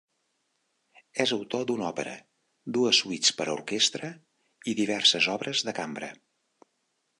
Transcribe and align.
És 1.25 1.33
autor 1.35 1.65
d'una 1.71 1.85
òpera, 1.89 2.15
dues 2.79 3.03
suites 3.03 3.35
per 3.41 3.47
a 3.49 3.55
orquestra 3.59 4.11
i 4.73 4.77
diverses 4.83 5.31
obres 5.37 5.65
de 5.69 5.79
cambra. 5.83 6.13